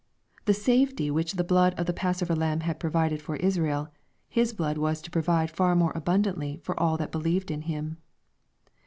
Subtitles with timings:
[0.45, 3.89] The safety which the blood of the passover lamb had provided for Israel,
[4.27, 7.97] His blood was to provide far more abundantly for all that believed in Him.